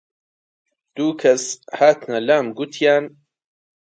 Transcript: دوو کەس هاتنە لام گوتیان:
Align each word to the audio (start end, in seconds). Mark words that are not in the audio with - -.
دوو 0.95 1.09
کەس 1.21 1.43
هاتنە 1.79 2.19
لام 2.27 2.45
گوتیان: 2.57 3.05